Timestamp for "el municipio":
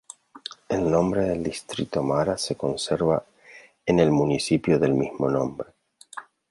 3.99-4.79